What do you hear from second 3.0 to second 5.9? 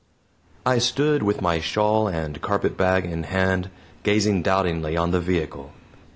in hand, gazing doubtingly on the vehicle.